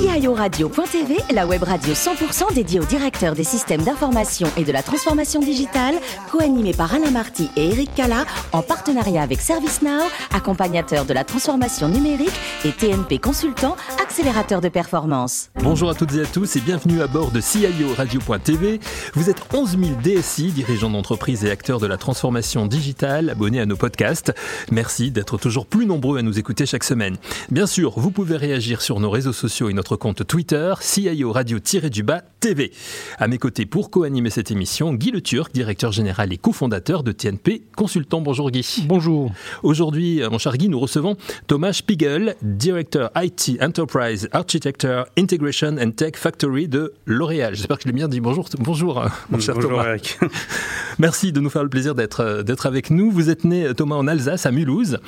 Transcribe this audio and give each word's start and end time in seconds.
CIO 0.00 0.32
Radio.tv, 0.32 1.18
la 1.34 1.46
web 1.46 1.62
radio 1.62 1.92
100% 1.92 2.54
dédiée 2.54 2.80
aux 2.80 2.86
directeurs 2.86 3.34
des 3.34 3.44
systèmes 3.44 3.82
d'information 3.82 4.48
et 4.56 4.64
de 4.64 4.72
la 4.72 4.82
transformation 4.82 5.40
digitale, 5.40 5.94
co-animée 6.32 6.72
par 6.72 6.94
Alain 6.94 7.10
Marty 7.10 7.50
et 7.54 7.68
Eric 7.68 7.94
Cala, 7.94 8.24
en 8.52 8.62
partenariat 8.62 9.20
avec 9.20 9.42
ServiceNow, 9.42 10.04
accompagnateur 10.32 11.04
de 11.04 11.12
la 11.12 11.22
transformation 11.22 11.88
numérique 11.88 12.32
et 12.64 12.72
TNP 12.72 13.18
Consultant, 13.18 13.76
accélérateur 14.02 14.62
de 14.62 14.70
performance. 14.70 15.50
Bonjour 15.56 15.90
à 15.90 15.94
toutes 15.94 16.14
et 16.14 16.22
à 16.22 16.26
tous 16.26 16.56
et 16.56 16.60
bienvenue 16.60 17.02
à 17.02 17.06
bord 17.06 17.30
de 17.30 17.42
CIO 17.42 17.92
Radio.tv. 17.94 18.80
Vous 19.12 19.28
êtes 19.28 19.42
11 19.52 19.76
000 19.78 19.90
DSI, 20.02 20.52
dirigeants 20.52 20.88
d'entreprise 20.88 21.44
et 21.44 21.50
acteurs 21.50 21.78
de 21.78 21.86
la 21.86 21.98
transformation 21.98 22.64
digitale, 22.64 23.28
abonnés 23.28 23.60
à 23.60 23.66
nos 23.66 23.76
podcasts. 23.76 24.32
Merci 24.70 25.10
d'être 25.10 25.36
toujours 25.36 25.66
plus 25.66 25.84
nombreux 25.84 26.18
à 26.18 26.22
nous 26.22 26.38
écouter 26.38 26.64
chaque 26.64 26.84
semaine. 26.84 27.18
Bien 27.50 27.66
sûr, 27.66 27.92
vous 27.98 28.10
pouvez 28.10 28.38
réagir 28.38 28.80
sur 28.80 28.98
nos 28.98 29.10
réseaux 29.10 29.34
sociaux 29.34 29.68
et 29.68 29.74
notre 29.74 29.89
compte 29.96 30.26
Twitter, 30.26 30.74
CIO 30.80 31.32
Radio-du-Bas 31.32 32.22
TV. 32.40 32.72
À 33.18 33.28
mes 33.28 33.38
côtés 33.38 33.66
pour 33.66 33.90
co-animer 33.90 34.30
cette 34.30 34.50
émission, 34.50 34.94
Guy 34.94 35.10
Le 35.10 35.20
Turc, 35.20 35.52
directeur 35.52 35.92
général 35.92 36.32
et 36.32 36.38
cofondateur 36.38 37.02
de 37.02 37.12
TNP 37.12 37.62
Consultant. 37.76 38.20
Bonjour 38.20 38.50
Guy. 38.50 38.84
Bonjour. 38.86 39.32
Aujourd'hui, 39.62 40.22
mon 40.30 40.38
cher 40.38 40.56
Guy, 40.56 40.68
nous 40.68 40.80
recevons 40.80 41.16
Thomas 41.46 41.72
Spiegel, 41.72 42.36
directeur 42.42 43.10
IT 43.16 43.58
Enterprise 43.60 44.28
Architecture 44.32 45.06
Integration 45.18 45.76
and 45.78 45.92
Tech 45.92 46.12
Factory 46.16 46.68
de 46.68 46.94
L'Oréal. 47.06 47.54
J'espère 47.54 47.76
que 47.78 47.84
je 47.84 47.88
l'ai 47.88 47.94
bien 47.94 48.08
dit. 48.08 48.20
Bonjour, 48.20 48.48
bonjour 48.58 49.04
mon 49.30 49.38
cher 49.38 49.54
bonjour 49.54 49.70
Thomas. 49.70 49.88
Eric. 49.88 50.18
Merci 50.98 51.32
de 51.32 51.40
nous 51.40 51.50
faire 51.50 51.62
le 51.62 51.68
plaisir 51.70 51.94
d'être 51.94 52.42
d'être 52.42 52.66
avec 52.66 52.90
nous. 52.90 53.10
Vous 53.10 53.30
êtes 53.30 53.44
né, 53.44 53.74
Thomas, 53.74 53.96
en 53.96 54.06
Alsace, 54.06 54.46
à 54.46 54.50
Mulhouse. 54.50 54.98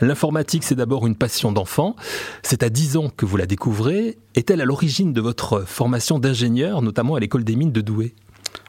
L'informatique, 0.00 0.64
c'est 0.64 0.74
d'abord 0.74 1.06
une 1.06 1.16
passion 1.16 1.52
d'enfant. 1.52 1.96
C'est 2.42 2.62
à 2.62 2.68
10 2.68 2.96
ans 2.96 3.10
que 3.16 3.26
vous 3.26 3.36
la 3.36 3.46
découvrez 3.46 4.18
est-elle 4.36 4.60
à 4.60 4.64
l'origine 4.64 5.12
de 5.12 5.20
votre 5.20 5.62
formation 5.62 6.18
d'ingénieur, 6.18 6.82
notamment 6.82 7.14
à 7.16 7.20
l'école 7.20 7.42
des 7.42 7.56
mines 7.56 7.72
de 7.72 7.80
Douai? 7.80 8.14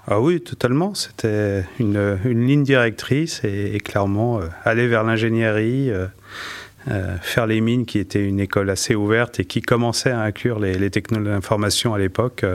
Ah 0.07 0.21
oui, 0.21 0.41
totalement. 0.41 0.93
C'était 0.93 1.65
une, 1.79 2.17
ligne 2.23 2.63
directrice 2.63 3.41
et, 3.43 3.77
clairement 3.83 4.39
euh, 4.39 4.47
aller 4.63 4.87
vers 4.87 5.03
l'ingénierie, 5.03 5.91
euh, 5.91 6.07
euh, 6.87 7.17
faire 7.21 7.45
les 7.45 7.59
mines, 7.59 7.85
qui 7.85 7.99
était 7.99 8.25
une 8.25 8.39
école 8.39 8.69
assez 8.69 8.95
ouverte 8.95 9.41
et 9.41 9.45
qui 9.45 9.61
commençait 9.61 10.11
à 10.11 10.21
inclure 10.21 10.59
les, 10.59 10.89
technologies 10.89 11.31
d'information 11.31 11.93
à 11.93 11.99
l'époque, 11.99 12.45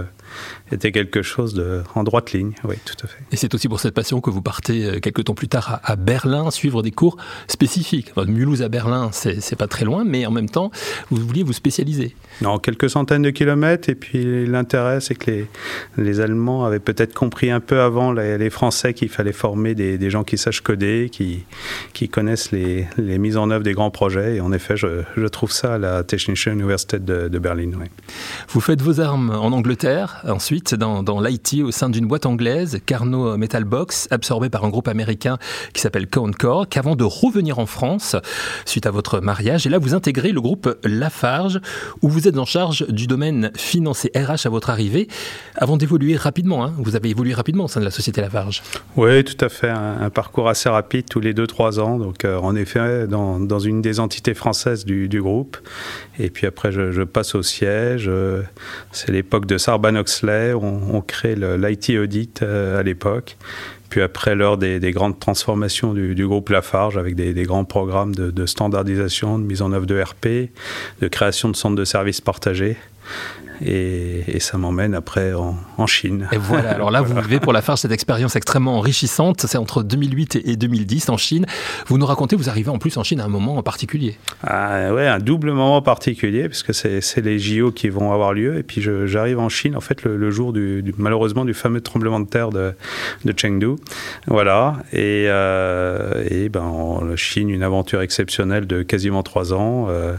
était 0.71 0.93
quelque 0.93 1.23
chose 1.23 1.55
de, 1.55 1.83
en 1.95 2.05
droite 2.05 2.33
ligne. 2.33 2.53
Oui, 2.65 2.77
tout 2.85 2.97
à 3.05 3.07
fait. 3.07 3.23
Et 3.31 3.37
c'est 3.37 3.55
aussi 3.55 3.69
pour 3.69 3.81
cette 3.81 3.95
passion 3.95 4.21
que 4.21 4.31
vous 4.31 4.43
partez 4.43 4.85
euh, 4.85 5.01
quelques 5.01 5.25
temps 5.25 5.35
plus 5.35 5.49
tard 5.49 5.81
à, 5.83 5.93
à 5.93 5.97
Berlin 5.97 6.51
suivre 6.51 6.83
des 6.83 6.91
cours 6.91 7.17
spécifiques. 7.49 8.13
Enfin, 8.13 8.27
de 8.27 8.31
Mulhouse 8.31 8.63
à 8.63 8.69
Berlin, 8.69 9.11
c'est 9.13 9.57
pas 9.57 9.69
très 9.69 9.85
loin, 9.85 10.05
mais 10.05 10.27
en 10.27 10.31
même 10.31 10.49
temps, 10.49 10.71
vous 11.11 11.27
vouliez 11.27 11.43
vous 11.43 11.53
spécialiser. 11.53 12.15
Non, 12.41 12.59
quelques 12.59 12.91
centaines 12.91 13.23
de 13.23 13.31
kilomètres. 13.31 13.89
Et 13.89 13.95
puis 13.95 14.47
l'intérêt, 14.47 15.01
c'est 15.01 15.15
que 15.15 15.31
les, 15.31 15.47
les, 15.99 16.21
Allemands 16.21 16.65
avaient 16.65 16.79
peut-être 16.79 17.15
compris 17.15 17.51
un 17.51 17.61
peu 17.61 17.81
avant 17.81 18.13
les, 18.13 18.39
les 18.39 18.51
Français 18.51 18.95
qu'il 18.95 19.09
fallait 19.09 19.33
former 19.33 19.75
des, 19.75 19.99
des, 19.99 20.11
gens 20.11 20.25
qui 20.25 20.39
sachent 20.39 20.61
coder, 20.61 21.09
qui, 21.11 21.45
qui 21.93 22.09
connaissent 22.09 22.53
les, 22.53 22.87
les, 22.97 23.19
mises 23.19 23.37
en 23.37 23.51
œuvre 23.51 23.65
des 23.65 23.73
grands 23.73 23.91
projets. 23.91 24.37
Et 24.37 24.41
en 24.41 24.53
effet, 24.53 24.77
je, 24.77 25.03
je 25.17 25.27
trouve 25.27 25.53
ça 25.53 25.75
à 25.75 25.79
la 25.79 26.05
Technische 26.05 26.47
Universität 26.47 27.05
de, 27.05 27.29
de 27.29 27.39
Berlin. 27.39 27.71
Oui. 27.79 27.87
Vous 28.49 28.61
faites 28.61 28.83
vos 28.83 29.01
armes 29.01 29.31
en 29.31 29.53
Angleterre, 29.53 30.22
ensuite 30.27 30.75
dans, 30.75 31.03
dans 31.03 31.21
l'IT 31.21 31.63
au 31.65 31.71
sein 31.71 31.91
d'une 31.91 32.07
boîte 32.07 32.27
anglaise, 32.27 32.81
Carnot 32.87 33.37
Metal 33.37 33.65
Box, 33.65 34.09
absorbée 34.11 34.51
par 34.51 34.65
un 34.65 34.69
groupe 34.69 34.89
américain 34.89 35.39
qui 35.73 35.81
s'appelle 35.81 36.07
Cohncore, 36.07 36.69
qu'avant 36.69 36.97
de 36.97 37.05
revenir 37.05 37.59
en 37.59 37.67
France 37.67 38.17
suite 38.65 38.87
à 38.87 38.91
votre 38.91 39.21
mariage. 39.21 39.67
Et 39.67 39.71
là, 39.71 39.79
vous 39.79 39.95
intégrez 39.95 40.33
le 40.33 40.41
groupe 40.41 40.77
Lafarge, 40.85 41.61
où 42.03 42.09
vous 42.09 42.29
êtes 42.29 42.39
en 42.39 42.45
charge 42.45 42.87
du 42.89 43.07
domaine 43.07 43.51
finance 43.57 44.05
et 44.05 44.11
RH 44.19 44.47
à 44.47 44.49
votre 44.49 44.71
arrivée, 44.71 45.09
avant 45.57 45.77
d'évoluer 45.77 46.17
rapidement. 46.17 46.65
Hein. 46.65 46.73
Vous 46.79 46.97
avez 46.97 47.11
évolué 47.11 47.35
rapidement 47.35 47.65
au 47.65 47.69
sein 47.69 47.81
de 47.81 47.85
la 47.85 47.91
société 47.91 48.21
Lafarge. 48.21 48.63
Oui, 48.97 49.25
tout 49.25 49.43
à 49.45 49.49
fait. 49.49 49.71
Un, 49.71 50.11
parcours 50.11 50.49
assez 50.49 50.69
rapide, 50.69 51.07
tous 51.09 51.21
les 51.21 51.33
2-3 51.33 51.81
ans. 51.81 51.99
Donc, 51.99 52.25
euh, 52.25 52.39
en 52.39 52.55
effet, 52.55 53.07
dans, 53.07 53.59
une 53.59 53.83
des 53.83 54.01
entités 54.01 54.35
françaises 54.35 54.85
du, 54.85 55.09
groupe. 55.23 55.57
Et 56.19 56.31
puis 56.31 56.47
après, 56.47 56.73
je, 56.73 57.03
passe 57.03 57.35
au 57.35 57.43
siège. 57.43 58.07
Euh, 58.09 58.43
C'est 58.93 59.13
l'époque 59.13 59.47
de 59.47 59.59
On, 60.23 61.01
crée 61.01 61.35
l'IT 61.37 61.91
Audit 61.99 62.43
euh, 62.43 62.79
à 62.79 62.83
l'époque. 62.83 63.37
Puis 63.89 64.01
après, 64.01 64.35
lors 64.35 64.57
des, 64.57 64.81
des, 64.81 64.91
grandes 64.91 65.21
transformations 65.21 65.93
du, 65.93 66.27
groupe 66.27 66.49
Lafarge, 66.49 66.97
avec 66.97 67.15
des, 67.15 67.35
des 67.35 67.43
grands 67.43 67.65
programmes 67.65 68.15
de, 68.15 68.31
de, 68.31 68.47
standardisation, 68.47 69.39
de 69.39 69.45
mise 69.45 69.61
en 69.61 69.73
œuvre 69.73 69.85
de 69.87 70.01
RP, 70.01 70.51
de 71.01 71.09
création 71.09 71.51
de 71.51 71.57
centres 71.57 71.77
de 71.77 71.85
services 71.85 72.23
partagés. 72.23 72.79
Et, 73.61 74.37
et, 74.37 74.41
ça 74.41 74.59
m'emmène 74.59 74.95
après 74.95 75.35
en, 75.35 75.57
en, 75.79 75.87
Chine. 75.87 76.29
Et 76.33 76.39
voilà, 76.39 76.71
alors 76.75 76.91
là, 76.91 77.03
vous 77.03 77.15
vivez 77.21 77.41
pour 77.41 77.53
Lafarge 77.53 77.81
cette 77.81 77.93
expérience 77.93 78.37
extrêmement 78.37 78.79
enrichissante. 78.79 79.45
C'est 79.47 79.59
entre 79.59 79.83
2008 79.83 80.41
et 80.45 80.57
2010 80.57 81.09
en 81.11 81.17
Chine. 81.17 81.47
Vous 81.87 81.99
nous 81.99 82.07
racontez, 82.07 82.37
vous 82.37 82.49
arrivez 82.49 82.71
en 82.71 82.79
plus 82.79 82.97
en 82.97 83.03
Chine 83.03 83.21
à 83.21 83.25
un 83.25 83.29
moment 83.29 83.57
en 83.57 83.63
particulier. 83.63 84.17
Ah, 84.43 84.93
ouais, 84.93 85.07
un 85.07 85.19
double 85.19 85.53
moment 85.53 85.83
particulier, 85.83 86.49
puisque 86.49 86.75
c'est 86.75 87.21
les 87.21 87.39
JO 87.39 87.73
qui 87.73 87.89
vont 87.89 88.13
avoir 88.13 88.33
lieu. 88.33 88.59
Et 88.59 88.63
puis 88.63 88.83
j'arrive 89.07 89.39
en 89.39 89.49
Chine, 89.49 89.77
en 89.77 89.81
fait, 89.81 90.03
le, 90.05 90.17
le 90.17 90.31
jour 90.31 90.53
du, 90.53 90.83
du, 90.83 90.95
malheureusement 90.97 91.45
du 91.45 91.55
fameux 91.55 91.81
tremblement 91.81 92.21
de 92.21 92.27
terre 92.27 92.51
de, 92.51 92.75
de 93.25 93.35
Chengdu. 93.37 93.77
Voilà. 94.27 94.77
Et, 94.93 95.27
euh, 95.29 96.25
et 96.29 96.49
ben, 96.49 96.63
en 96.63 97.17
Chine, 97.17 97.51
une 97.51 97.63
aventure 97.63 98.01
exceptionnelle 98.01 98.67
de 98.67 98.83
quasiment 98.83 99.23
trois 99.23 99.53
ans, 99.53 99.87
euh, 99.89 100.15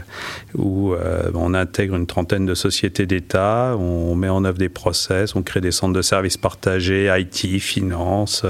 où 0.54 0.92
euh, 0.92 1.30
on 1.34 1.54
intègre 1.54 1.96
une 1.96 2.06
trentaine 2.06 2.46
de 2.46 2.54
sociétés 2.54 3.06
d'État 3.06 3.33
on 3.34 4.14
met 4.14 4.28
en 4.28 4.44
œuvre 4.44 4.58
des 4.58 4.68
process, 4.68 5.34
on 5.34 5.42
crée 5.42 5.60
des 5.60 5.72
centres 5.72 5.92
de 5.92 6.02
services 6.02 6.36
partagés, 6.36 7.10
IT, 7.16 7.60
finance, 7.60 8.44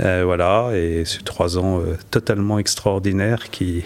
euh, 0.00 0.22
voilà, 0.24 0.70
et 0.74 1.04
c'est 1.04 1.24
trois 1.24 1.58
ans 1.58 1.80
euh, 1.80 1.96
totalement 2.10 2.58
extraordinaires 2.58 3.50
qui, 3.50 3.84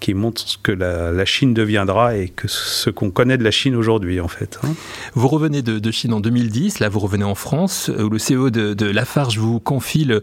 qui 0.00 0.14
montre 0.14 0.42
ce 0.42 0.56
que 0.58 0.72
la, 0.72 1.24
Chine 1.24 1.54
deviendra 1.54 2.16
et 2.16 2.28
que 2.28 2.48
ce 2.48 2.90
qu'on 2.90 3.10
connaît 3.10 3.38
de 3.38 3.44
la 3.44 3.50
Chine 3.50 3.74
aujourd'hui, 3.74 4.20
en 4.20 4.28
fait. 4.28 4.58
Hein. 4.62 4.74
Vous 5.14 5.28
revenez 5.28 5.62
de, 5.62 5.90
Chine 5.90 6.12
en 6.12 6.20
2010, 6.20 6.80
là 6.80 6.88
vous 6.88 7.00
revenez 7.00 7.24
en 7.24 7.34
France, 7.34 7.90
où 7.96 8.08
le 8.08 8.18
CEO 8.18 8.50
de, 8.50 8.86
Lafarge 8.86 9.38
vous 9.38 9.60
confie 9.60 10.04
le, 10.04 10.22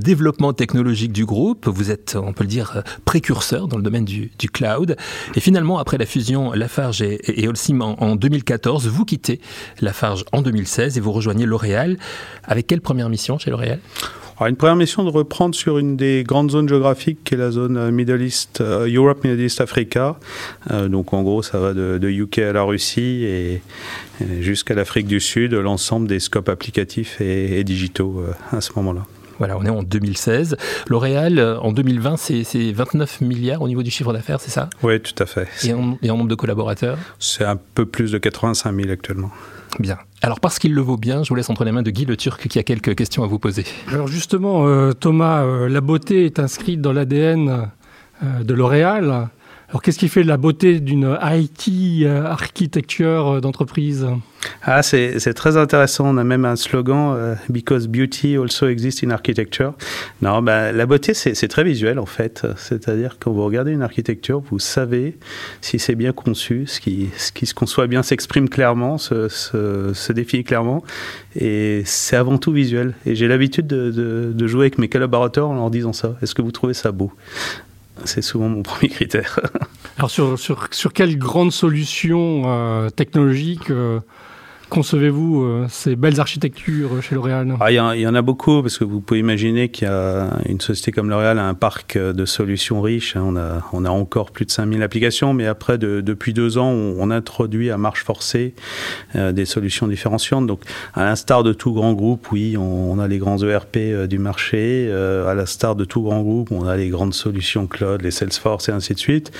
développement 0.00 0.52
technologique 0.52 1.12
du 1.12 1.24
groupe. 1.24 1.66
Vous 1.66 1.90
êtes, 1.90 2.16
on 2.16 2.32
peut 2.32 2.44
le 2.44 2.48
dire, 2.48 2.82
précurseur 3.04 3.66
dans 3.66 3.76
le 3.76 3.82
domaine 3.82 4.04
du, 4.04 4.30
cloud. 4.52 4.96
Et 5.34 5.40
finalement, 5.40 5.78
après 5.78 5.98
la 5.98 6.06
fusion 6.06 6.52
Lafarge 6.52 7.02
et 7.02 7.48
Holcim 7.48 7.80
en, 7.80 7.94
en 7.98 8.16
2014, 8.16 8.86
vous 8.86 9.04
quittez 9.04 9.40
Lafarge 9.80 10.24
en 10.32 10.42
2016 10.42 10.96
et 10.96 11.00
vous 11.00 11.12
rejoignez 11.12 11.46
L'Oréal. 11.46 11.96
Avec 12.44 12.66
quelle 12.66 12.80
première 12.80 13.08
mission 13.08 13.38
chez 13.38 13.50
L'Oréal? 13.50 13.80
Alors 14.38 14.48
une 14.48 14.56
première 14.56 14.76
mission 14.76 15.02
de 15.02 15.08
reprendre 15.08 15.54
sur 15.54 15.78
une 15.78 15.96
des 15.96 16.22
grandes 16.22 16.50
zones 16.50 16.68
géographiques 16.68 17.24
qui 17.24 17.34
est 17.34 17.38
la 17.38 17.50
zone 17.50 17.90
Middle 17.90 18.20
East, 18.20 18.60
euh, 18.60 18.86
Europe, 18.86 19.24
Middle 19.24 19.40
East, 19.40 19.62
Africa. 19.62 20.18
Euh, 20.70 20.88
donc 20.88 21.14
en 21.14 21.22
gros, 21.22 21.42
ça 21.42 21.58
va 21.58 21.72
de, 21.72 21.98
UK 22.06 22.40
à 22.40 22.52
la 22.52 22.62
Russie 22.62 23.24
et, 23.24 23.62
jusqu'à 24.40 24.74
l'Afrique 24.74 25.06
du 25.06 25.20
Sud, 25.20 25.54
l'ensemble 25.54 26.06
des 26.06 26.20
scopes 26.20 26.50
applicatifs 26.50 27.20
et, 27.22 27.64
digitaux 27.64 28.20
euh, 28.20 28.32
à 28.54 28.60
ce 28.60 28.72
moment-là. 28.76 29.06
Voilà, 29.38 29.56
on 29.58 29.64
est 29.64 29.70
en 29.70 29.82
2016. 29.82 30.56
L'Oréal, 30.88 31.40
en 31.60 31.72
2020, 31.72 32.16
c'est 32.16 32.72
29 32.72 33.20
milliards 33.20 33.62
au 33.62 33.68
niveau 33.68 33.82
du 33.82 33.90
chiffre 33.90 34.12
d'affaires, 34.12 34.40
c'est 34.40 34.50
ça? 34.50 34.68
Oui, 34.82 35.00
tout 35.00 35.20
à 35.22 35.26
fait. 35.26 35.48
Et 35.64 35.74
en, 35.74 35.98
et 36.02 36.10
en 36.10 36.16
nombre 36.16 36.30
de 36.30 36.34
collaborateurs? 36.34 36.98
C'est 37.18 37.44
un 37.44 37.56
peu 37.56 37.86
plus 37.86 38.12
de 38.12 38.18
85 38.18 38.74
000 38.74 38.90
actuellement. 38.90 39.30
Bien. 39.78 39.98
Alors 40.22 40.40
parce 40.40 40.58
qu'il 40.58 40.74
le 40.74 40.80
vaut 40.80 40.96
bien, 40.96 41.22
je 41.22 41.28
vous 41.28 41.34
laisse 41.34 41.50
entre 41.50 41.64
les 41.64 41.72
mains 41.72 41.82
de 41.82 41.90
Guy 41.90 42.04
Le 42.04 42.16
Turc 42.16 42.48
qui 42.48 42.58
a 42.58 42.62
quelques 42.62 42.94
questions 42.94 43.22
à 43.22 43.26
vous 43.26 43.38
poser. 43.38 43.64
Alors 43.92 44.08
justement, 44.08 44.66
euh, 44.66 44.92
Thomas, 44.92 45.44
euh, 45.44 45.68
la 45.68 45.80
beauté 45.80 46.24
est 46.24 46.38
inscrite 46.38 46.80
dans 46.80 46.92
l'ADN 46.92 47.68
euh, 48.22 48.42
de 48.42 48.54
L'Oréal. 48.54 49.28
Alors 49.76 49.82
qu'est-ce 49.82 49.98
qui 49.98 50.08
fait 50.08 50.22
la 50.22 50.38
beauté 50.38 50.80
d'une 50.80 51.18
IT 51.22 51.68
euh, 52.02 52.24
architecture 52.24 53.42
d'entreprise? 53.42 54.06
Ah, 54.62 54.82
c'est 54.82 55.34
très 55.34 55.58
intéressant. 55.58 56.08
On 56.08 56.16
a 56.16 56.24
même 56.24 56.46
un 56.46 56.56
slogan 56.56 57.14
euh, 57.14 57.34
Because 57.50 57.86
beauty 57.86 58.38
also 58.38 58.68
exists 58.68 59.04
in 59.04 59.10
architecture. 59.10 59.74
Non, 60.22 60.40
ben, 60.40 60.72
la 60.72 60.86
beauté, 60.86 61.12
c'est 61.12 61.48
très 61.48 61.62
visuel 61.62 61.98
en 61.98 62.06
fait. 62.06 62.46
C'est-à-dire 62.56 63.18
quand 63.20 63.30
vous 63.32 63.44
regardez 63.44 63.72
une 63.72 63.82
architecture, 63.82 64.40
vous 64.50 64.58
savez 64.58 65.18
si 65.60 65.78
c'est 65.78 65.94
bien 65.94 66.12
conçu, 66.12 66.64
ce 66.66 66.80
qui, 66.80 67.10
ce 67.18 67.30
qui 67.30 67.44
se 67.44 67.52
conçoit 67.52 67.86
bien 67.86 68.02
s'exprime 68.02 68.48
clairement, 68.48 68.96
se, 68.96 70.12
définit 70.12 70.44
clairement. 70.44 70.84
Et 71.38 71.82
c'est 71.84 72.16
avant 72.16 72.38
tout 72.38 72.52
visuel. 72.52 72.94
Et 73.04 73.14
j'ai 73.14 73.28
l'habitude 73.28 73.66
de, 73.66 73.90
de, 73.90 74.32
de, 74.34 74.46
jouer 74.46 74.62
avec 74.62 74.78
mes 74.78 74.88
collaborateurs 74.88 75.50
en 75.50 75.54
leur 75.54 75.68
disant 75.70 75.92
ça. 75.92 76.16
Est-ce 76.22 76.34
que 76.34 76.40
vous 76.40 76.52
trouvez 76.52 76.72
ça 76.72 76.92
beau? 76.92 77.12
C'est 78.04 78.22
souvent 78.22 78.48
mon 78.48 78.62
premier 78.62 78.88
critère. 78.88 79.40
Alors 79.98 80.10
sur, 80.10 80.38
sur, 80.38 80.68
sur 80.72 80.92
quelle 80.92 81.16
grande 81.18 81.52
solution 81.52 82.42
euh, 82.46 82.90
technologique 82.90 83.70
euh, 83.70 84.00
concevez-vous 84.68 85.42
euh, 85.42 85.66
ces 85.68 85.96
belles 85.96 86.20
architectures 86.20 87.02
chez 87.02 87.14
L'Oréal? 87.14 87.56
Ah, 87.60 87.70
Il 87.70 88.00
y, 88.00 88.06
en 88.06 88.14
a 88.14 88.22
beaucoup, 88.22 88.62
parce 88.62 88.78
que 88.78 88.84
vous 88.84 89.00
pouvez 89.00 89.20
imaginer 89.20 89.68
qu'il 89.68 89.88
société 90.60 90.92
comme 90.92 91.10
L'Oréal 91.10 91.38
a 91.38 91.46
un 91.46 91.54
parc 91.54 91.96
de 91.98 92.24
solutions 92.24 92.80
riches. 92.80 93.16
Hein. 93.16 93.62
On 93.72 93.84
a, 93.84 93.90
encore 93.90 94.30
plus 94.30 94.44
de 94.44 94.50
5000 94.50 94.82
applications, 94.82 95.32
mais 95.32 95.46
après, 95.46 95.78
depuis 95.78 96.32
deux 96.32 96.58
ans, 96.58 96.70
on, 96.70 97.06
introduit 97.06 97.70
à 97.70 97.78
marche 97.78 98.02
forcée 98.02 98.54
euh, 99.14 99.30
des 99.30 99.44
solutions 99.44 99.86
différenciantes. 99.86 100.46
Donc, 100.46 100.62
à 100.94 101.04
l'instar 101.04 101.44
de 101.44 101.52
tout 101.52 101.72
grand 101.72 101.92
groupe, 101.92 102.32
oui, 102.32 102.56
on, 102.56 102.98
a 102.98 103.06
les 103.06 103.18
grands 103.18 103.38
ERP 103.38 103.76
euh, 103.76 104.06
du 104.08 104.18
marché. 104.18 104.90
à 104.92 105.34
l'instar 105.34 105.76
de 105.76 105.84
tout 105.84 106.02
grand 106.02 106.22
groupe, 106.22 106.50
on 106.50 106.66
a 106.66 106.76
les 106.76 106.88
grandes 106.88 107.14
solutions 107.14 107.68
cloud, 107.68 108.02
les 108.02 108.10
Salesforce 108.10 108.68
et 108.68 108.72
ainsi 108.72 108.94
de 108.94 108.98
suite. 108.98 109.30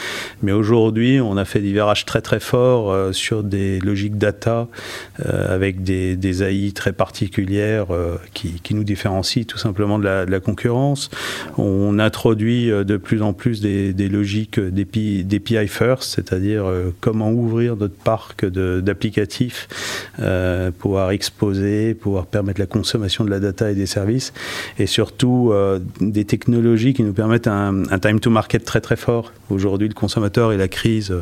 Mais 0.43 0.53
aujourd'hui, 0.53 1.21
on 1.21 1.37
a 1.37 1.45
fait 1.45 1.61
des 1.61 1.73
virages 1.73 2.05
très 2.05 2.21
très 2.21 2.41
forts 2.41 2.95
sur 3.13 3.43
des 3.43 3.81
logiques 3.81 4.17
data 4.17 4.69
euh, 5.16 5.16
avec 5.25 5.83
des, 5.83 6.43
AI 6.43 6.73
très 6.73 6.93
particulières 6.93 7.87
euh, 7.91 8.17
qui, 8.35 8.75
nous 8.75 8.85
différencient 8.85 9.45
tout 9.45 9.59
simplement 9.59 9.99
de 9.99 10.05
la, 10.05 10.41
concurrence. 10.41 11.11
On 11.57 11.99
introduit 11.99 12.71
euh, 12.71 12.85
de 12.85 12.97
plus 12.97 13.23
en 13.23 13.33
plus 13.33 13.61
des, 13.61 14.09
logiques 14.09 14.61
d'API 14.61 15.67
first, 15.69 16.15
c'est-à-dire 16.15 16.65
comment 17.01 17.31
ouvrir 17.31 17.77
notre 17.77 17.95
parc 17.95 18.47
d'applicatifs, 18.47 19.69
euh, 20.21 20.71
pouvoir 20.71 21.11
exposer, 21.11 21.95
pouvoir 21.95 22.27
permettre 22.27 22.61
la 22.61 22.67
consommation 22.67 23.25
de 23.25 23.31
la 23.31 23.41
data 23.41 23.71
et 23.71 23.75
des 23.75 23.87
services, 23.87 24.33
et 24.79 24.87
surtout 24.87 25.53
des 26.01 26.25
technologies 26.25 26.95
qui 26.95 27.03
nous 27.03 27.13
permettent 27.13 27.49
un, 27.49 27.85
un, 27.91 27.99
time 27.99 28.21
to 28.21 28.31
market 28.31 28.65
très 28.65 28.81
très 28.81 28.97
fort. 28.97 29.33
Aujourd'hui, 29.51 29.89
le 29.89 29.95
consommateur 29.95 30.53
et 30.53 30.57
la 30.57 30.69
crise 30.69 31.15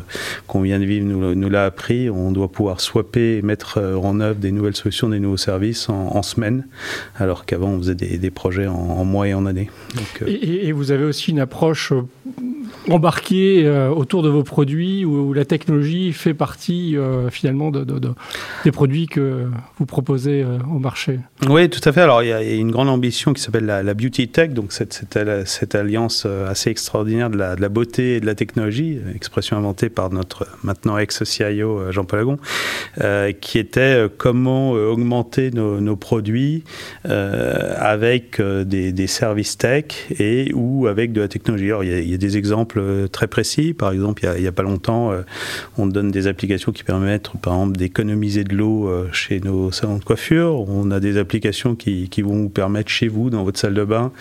qu'on 0.47 0.61
vient 0.61 0.79
de 0.79 0.85
vivre 0.85 1.05
nous, 1.05 1.35
nous 1.35 1.49
l'a 1.49 1.65
appris. 1.65 2.09
On 2.09 2.31
doit 2.31 2.51
pouvoir 2.51 2.81
swapper 2.81 3.37
et 3.37 3.41
mettre 3.41 3.79
en 3.93 4.19
œuvre 4.19 4.39
des 4.39 4.51
nouvelles 4.51 4.75
solutions, 4.75 5.09
des 5.09 5.19
nouveaux 5.19 5.37
services 5.37 5.89
en, 5.89 6.23
semaines, 6.23 6.65
alors 7.15 7.45
qu'avant 7.45 7.69
on 7.69 7.77
faisait 7.79 7.95
des, 7.95 8.31
projets 8.31 8.67
en, 8.67 9.03
mois 9.05 9.27
et 9.27 9.33
en 9.33 9.45
années. 9.45 9.69
Euh, 10.21 10.27
et, 10.27 10.71
vous 10.71 10.91
avez 10.91 11.03
aussi 11.03 11.31
une 11.31 11.39
approche 11.39 11.93
euh, 12.89 12.93
embarquée 12.93 13.65
euh, 13.65 13.89
autour 13.89 14.23
de 14.23 14.29
vos 14.29 14.43
produits 14.43 15.05
où, 15.05 15.33
la 15.33 15.45
technologie 15.45 16.13
fait 16.13 16.33
partie 16.33 16.95
finalement 17.29 17.71
de, 17.71 17.85
des 18.63 18.71
produits 18.71 19.07
que 19.07 19.47
vous 19.77 19.85
proposez 19.85 20.45
au 20.71 20.79
marché. 20.79 21.19
Oui, 21.49 21.69
tout 21.69 21.81
à 21.83 21.91
fait. 21.91 22.01
Alors 22.01 22.23
il 22.23 22.29
y 22.29 22.33
a 22.33 22.41
une 22.41 22.71
grande 22.71 22.87
ambition 22.87 23.33
qui 23.33 23.41
s'appelle 23.41 23.65
la, 23.65 23.93
Beauty 23.93 24.29
Tech, 24.29 24.51
donc 24.51 24.71
cette, 24.71 25.75
alliance 25.75 26.25
assez 26.25 26.69
extraordinaire 26.69 27.29
de 27.29 27.37
la, 27.37 27.69
beauté 27.69 28.15
et 28.15 28.19
de 28.21 28.25
la 28.25 28.35
technologie, 28.35 28.99
expression 29.13 29.57
inventée 29.57 29.89
par 29.89 30.09
notre 30.09 30.47
maintenant 30.63 30.97
ex-CIO 30.97 31.91
Jean-Paul 31.91 32.19
Agon, 32.19 32.37
qui 33.41 33.59
était 33.59 34.05
euh, 34.05 34.09
comment 34.15 34.75
euh, 34.75 34.87
augmenter 34.87 35.51
nos, 35.51 35.95
produits 35.95 36.63
euh, 37.05 37.73
avec 37.77 38.41
des, 38.41 39.07
services 39.07 39.57
tech 39.57 39.85
et 40.19 40.51
ou 40.53 40.87
avec 40.87 41.11
de 41.11 41.21
la 41.21 41.27
technologie. 41.27 41.67
Alors, 41.67 41.83
il, 41.83 42.09
y 42.09 42.13
a, 42.13 42.17
des 42.17 42.37
exemples 42.37 42.54
très 43.11 43.27
précis. 43.27 43.73
Par 43.73 43.91
exemple, 43.91 44.25
il 44.37 44.41
n'y 44.41 44.47
a, 44.47 44.51
pas 44.51 44.63
longtemps, 44.63 45.11
on 45.77 45.87
donne 45.87 46.11
des 46.11 46.27
applications 46.27 46.71
qui 46.71 46.83
permettent, 46.83 47.29
par 47.41 47.53
exemple, 47.53 47.77
d'économiser 47.77 48.43
de 48.43 48.55
l'eau 48.55 48.89
chez 49.11 49.39
nos 49.39 49.71
salons 49.71 49.97
de 49.97 50.03
coiffure. 50.03 50.69
On 50.69 50.91
a 50.91 50.99
des 50.99 51.17
applications 51.17 51.75
qui, 51.75 52.07
qui, 52.09 52.21
vont 52.21 52.43
vous 52.43 52.49
permettre 52.49 52.89
chez 52.89 53.07
vous, 53.07 53.29
dans 53.29 53.43
votre 53.43 53.59
salle 53.59 53.73
de 53.73 53.83
bain, 53.83 54.11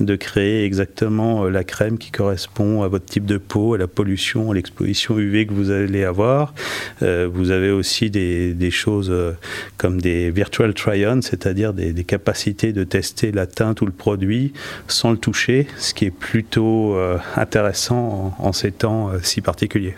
de 0.00 0.16
créer 0.16 0.64
exactement 0.64 1.48
la 1.48 1.64
crème 1.64 1.98
qui 1.98 2.10
correspond 2.10 2.82
à 2.82 2.88
votre 2.88 3.06
type 3.06 3.26
de 3.26 3.36
peau, 3.36 3.74
à 3.74 3.78
la 3.78 3.88
pollution, 3.88 4.52
à 4.52 4.54
l'exposition 4.54 5.18
UV 5.18 5.46
que 5.46 5.52
vous 5.52 5.70
allez 5.70 6.04
avoir. 6.04 6.54
vous 7.00 7.50
avez 7.50 7.70
aussi 7.70 8.10
des, 8.10 8.70
choses 8.70 9.10
euh, 9.10 9.32
comme 9.76 10.00
des 10.00 10.30
virtual 10.30 10.74
try-on, 10.74 11.22
c'est-à-dire 11.22 11.72
des, 11.72 11.92
capacités 12.04 12.72
de 12.72 12.84
tester 12.84 13.32
la 13.32 13.46
teinte 13.46 13.80
ou 13.80 13.86
le 13.86 13.92
produit 13.92 14.52
sans 14.88 15.10
le 15.10 15.16
toucher, 15.16 15.66
ce 15.78 15.94
qui 15.94 16.06
est 16.06 16.10
plutôt 16.10 16.96
euh, 16.96 17.18
intéressant 17.36 17.81
en, 17.90 18.52
ces 18.52 18.72
temps 18.72 19.08
euh, 19.08 19.18
si 19.22 19.40
particuliers. 19.40 19.94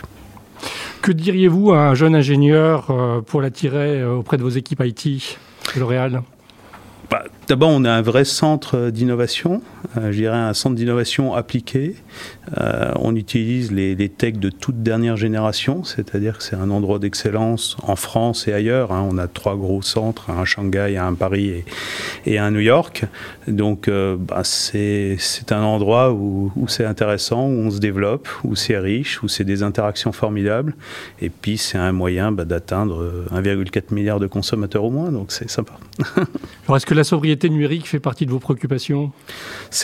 Que 1.03 1.13
diriez-vous 1.13 1.73
à 1.73 1.81
un 1.89 1.95
jeune 1.95 2.15
ingénieur 2.15 2.87
pour 3.27 3.43
l'attirer 3.43 4.03
auprès 4.03 4.39
de 4.39 4.43
vos 4.43 4.49
équipes 4.49 4.83
IT, 4.83 5.39
L'Oréal? 5.77 6.23
Bah, 7.11 7.25
D'abord, 7.49 7.71
on 7.71 7.85
a 7.85 7.93
un 7.93 8.03
vrai 8.03 8.25
centre 8.25 8.91
d'innovation, 8.91 9.61
je 9.97 10.11
dirais 10.11 10.37
un 10.37 10.55
centre 10.55 10.77
d'innovation 10.77 11.35
appliqué, 11.35 11.95
euh, 12.59 12.93
on 12.97 13.17
utilise 13.17 13.73
les, 13.73 13.95
techs 14.09 14.39
de 14.39 14.51
toute 14.51 14.83
dernière 14.83 15.17
génération, 15.17 15.83
c'est-à-dire 15.85 16.39
que 16.39 16.45
c'est 16.45 16.57
un 16.57 16.71
endroit 16.71 16.99
d'excellence 16.99 17.77
en 17.83 17.97
France 17.97 18.49
et 18.49 18.53
ailleurs. 18.53 18.93
Hein. 18.93 19.09
On 19.11 19.19
a 19.19 19.27
trois 19.27 19.57
gros 19.57 19.83
centres, 19.83 20.31
un 20.31 20.45
Shanghai, 20.45 20.97
un 20.97 21.15
Paris 21.15 21.65
et, 22.27 22.39
un 22.39 22.51
New 22.51 22.61
York. 22.61 23.05
Donc 23.49 23.89
euh, 23.89 24.17
bah, 24.19 24.43
c'est 24.45 25.19
un 25.51 25.63
endroit 25.63 26.13
où, 26.13 26.53
c'est 26.69 26.85
intéressant, 26.85 27.47
où 27.47 27.67
on 27.67 27.71
se 27.71 27.79
développe, 27.79 28.29
où 28.45 28.57
c'est 28.57 28.79
riche, 28.79 29.23
où 29.23 29.29
c'est 29.29 29.45
des 29.45 29.63
interactions 29.63 30.13
formidables. 30.13 30.75
Et 31.21 31.31
puis 31.31 31.57
c'est 31.57 31.79
un 31.79 31.93
moyen 31.93 32.33
bah, 32.33 32.45
d'atteindre 32.45 33.27
1,4 33.33 33.95
milliard 33.95 34.21
de 34.21 34.27
consommateurs 34.27 34.85
au 34.85 34.91
moins, 34.91 35.11
donc 35.11 35.33
c'est 35.33 35.51
sympa. 35.51 35.75
Alors 36.67 36.77
est-ce 36.77 36.87
que 36.87 36.95
la 36.95 37.05
sobriété 37.05 37.34
numérique 37.43 37.89
fait 37.89 38.01
partie 38.01 38.27
de 38.27 38.31
vos 38.31 38.39
préoccupations? 38.39 39.13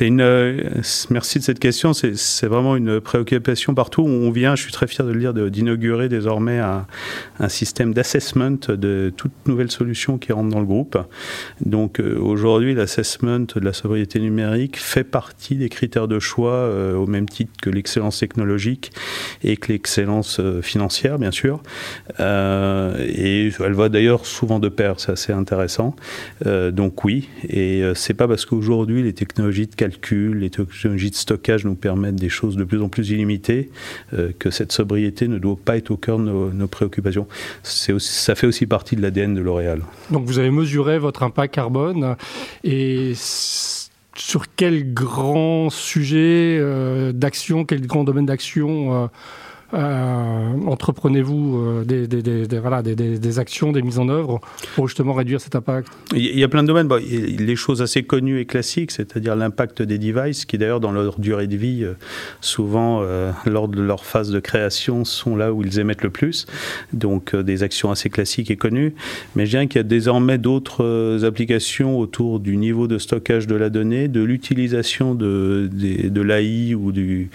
Euh, 0.01 0.71
merci 1.11 1.39
de 1.39 1.45
cette 1.45 1.59
question. 1.59 1.93
C'est 1.93 2.47
vraiment 2.47 2.77
une 2.77 3.01
préoccupation 3.01 3.75
partout 3.75 4.03
où 4.03 4.09
on 4.09 4.31
vient. 4.31 4.55
Je 4.55 4.63
suis 4.63 4.73
très 4.73 4.87
fier 4.87 5.05
de 5.05 5.13
le 5.13 5.21
dire, 5.21 5.35
d'inaugurer 5.35 6.09
désormais 6.09 6.59
un, 6.59 6.87
système 7.49 7.93
d'assessment 7.93 8.59
de 8.69 9.13
toute 9.17 9.33
nouvelle 9.47 9.71
solution 9.71 10.19
qui 10.19 10.33
rentre 10.33 10.51
dans 10.51 10.61
le 10.61 10.67
groupe. 10.67 10.99
Donc 11.65 12.01
euh, 12.01 12.19
aujourd'hui, 12.19 12.75
l'assessment 12.75 13.41
de 13.41 13.61
la 13.61 13.73
sobriété 13.73 14.21
numérique 14.21 14.79
fait 14.79 15.05
partie 15.05 15.57
des 15.57 15.69
critères 15.69 16.07
de 16.07 16.19
choix 16.19 16.53
euh, 16.53 16.95
au 16.95 17.07
même 17.07 17.29
titre 17.29 17.53
que 17.61 17.71
l'excellence 17.71 18.19
technologique 18.19 18.93
et 19.43 19.57
que 19.57 19.73
l'excellence 19.73 20.41
financière, 20.63 21.19
bien 21.19 21.31
sûr. 21.31 21.63
et 22.19 23.51
elle 23.59 23.73
va 23.73 23.89
d'ailleurs 23.89 24.27
souvent 24.27 24.59
de 24.59 24.69
pair, 24.69 25.01
c'est 25.01 25.13
assez 25.13 25.33
intéressant. 25.33 25.97
donc 26.45 27.05
oui, 27.05 27.29
et 27.49 27.83
c'est 27.95 28.15
pas 28.15 28.29
parce 28.29 28.45
qu'aujourd'hui 28.47 29.03
les 29.03 29.13
technologies 29.13 29.67
de 29.67 29.75
calcul, 29.75 30.39
les 30.39 30.51
technologies 30.51 31.11
de 31.11 31.17
stockage 31.17 31.65
nous 31.65 31.75
permettent 31.75 32.17
des 32.17 32.29
choses 32.29 32.57
de 32.57 32.65
plus 32.65 32.81
en 32.83 32.89
plus 32.89 33.11
illimitées, 33.11 33.71
euh, 34.15 34.31
que 34.39 34.51
cette 34.51 34.73
sobriété 34.73 35.29
ne 35.29 35.39
doit 35.39 35.59
pas 35.63 35.77
être 35.77 35.91
au 35.91 35.97
cœur 35.97 36.19
de 36.19 36.25
nos, 36.25 36.67
préoccupations. 36.69 37.27
Ça 37.63 38.35
fait 38.35 38.47
aussi 38.47 38.67
partie 38.67 38.97
de 38.97 39.03
l'ADN 39.03 39.35
de 39.35 39.41
L'Oréal. 39.41 39.83
Donc 40.11 40.25
vous 40.25 40.39
avez 40.39 40.51
mesuré 40.51 40.99
votre 40.99 41.23
impact 41.23 41.55
carbone 41.55 42.17
et 42.65 43.13
sur 44.17 44.45
quel 44.55 44.93
grand 44.93 45.71
sujet 45.71 46.59
euh, 46.61 47.13
d'action, 47.13 47.65
quel 47.65 47.87
grand 47.87 48.05
domaine 48.05 48.27
d'action 48.27 48.95
euh, 48.95 49.07
euh, 49.07 49.09
entreprenez-vous 49.73 51.59
euh, 51.59 51.85
des, 51.85 53.39
actions, 53.39 53.73
des 53.73 53.83
mises 53.83 53.99
en 53.99 54.09
œuvre 54.09 54.41
pour 54.75 54.89
justement 54.89 55.13
réduire 55.13 55.41
cet 55.41 55.55
impact? 55.55 55.89
Il 56.13 56.39
y 56.39 56.45
a 56.45 56.49
plein 56.49 56.63
de 56.63 56.69
domaines. 56.69 56.89
Bon, 56.89 57.01
les 57.01 57.57
choses 57.57 57.83
assez 57.83 58.03
connues 58.03 58.41
et 58.41 58.47
classiques, 58.47 58.91
c'est-à-dire 58.91 59.37
l'impact 59.37 59.83
des 59.83 59.99
devices, 59.99 60.45
qui 60.45 60.59
d'ailleurs 60.59 60.81
dans 60.81 60.93
leur 60.93 61.21
durée 61.21 61.47
de 61.47 61.57
vie, 61.57 61.85
euh, 61.85 61.95
souvent 62.41 63.03
lors 63.47 63.69
de 63.69 63.81
leur 63.81 64.05
phase 64.05 64.31
de 64.31 64.41
création, 64.41 65.05
sont 65.05 65.37
là 65.37 65.53
où 65.53 65.63
ils 65.63 65.79
émettent 65.79 66.03
le 66.03 66.11
plus. 66.11 66.47
Donc 66.93 67.35
des 67.35 67.63
actions 67.63 67.91
assez 67.91 68.11
classiques 68.11 68.51
et 68.51 68.57
connues. 68.57 68.95
Mais 69.37 69.47
je 69.47 69.51
dirais 69.51 69.67
qu'il 69.67 69.79
y 69.79 69.81
a 69.81 69.85
désormais 69.85 70.39
d'autres 70.39 71.25
applications 71.25 71.99
autour 71.99 72.41
du 72.41 72.57
niveau 72.57 72.89
de 72.89 72.99
stockage 72.99 73.47
de 73.47 73.55
la 73.55 73.71
donnée, 73.71 74.09
de 74.09 74.23
l'utilisation 74.23 75.15
de, 75.15 75.71
l'AI 76.21 76.75
ou 76.75 76.93
de 76.93 77.27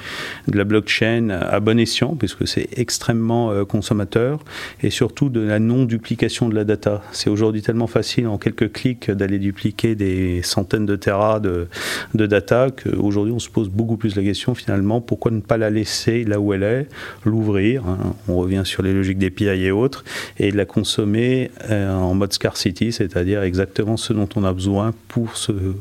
la 0.54 0.64
blockchain 0.64 1.30
à 1.30 1.60
bon 1.60 1.80
escient 1.80 2.16
puisque 2.26 2.48
c'est 2.48 2.68
extrêmement 2.76 3.52
euh, 3.52 3.66
consommateur, 3.66 4.40
et 4.82 4.90
surtout 4.90 5.30
de 5.30 5.42
la 5.42 5.60
non-duplication 5.60 6.50
de 6.50 6.56
la 6.56 6.64
data. 6.64 7.04
C'est 7.12 7.30
aujourd'hui 7.30 7.62
tellement 7.62 7.88
facile 7.88 8.28
en 8.28 8.38
quelques 8.38 8.72
clics 8.72 9.12
d'aller 9.12 9.38
dupliquer 9.38 9.94
des 9.94 10.42
centaines 10.42 10.86
de 10.86 10.96
terras 10.96 11.40
de, 11.40 11.68
data 12.14 12.70
qu'aujourd'hui 12.72 13.34
on 13.34 13.40
se 13.40 13.50
pose 13.50 13.70
beaucoup 13.70 13.98
plus 13.98 14.16
la 14.16 14.24
question 14.24 14.56
finalement 14.56 15.02
pourquoi 15.02 15.32
ne 15.32 15.42
pas 15.42 15.58
la 15.58 15.70
laisser 15.70 16.24
là 16.24 16.40
où 16.40 16.54
elle 16.54 16.64
est, 16.64 16.88
l'ouvrir, 17.24 17.84
hein. 17.86 18.16
on 18.28 18.38
revient 18.38 18.64
sur 18.66 18.82
les 18.82 18.94
logiques 18.94 19.20
d'API 19.20 19.66
et 19.66 19.72
autres, 19.72 20.04
et 20.40 20.50
la 20.52 20.66
consommer 20.66 21.52
euh, 21.70 21.94
en 21.94 22.16
mode 22.16 22.34
scarcity, 22.34 22.92
c'est-à-dire 22.92 23.44
exactement 23.44 23.98
ce 23.98 24.14
dont 24.14 24.30
on 24.36 24.44
a 24.44 24.54
besoin 24.54 24.94
pour 25.08 25.34
euh, 25.50 25.74